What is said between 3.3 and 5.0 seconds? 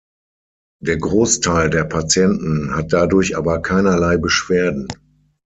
aber keinerlei Beschwerden.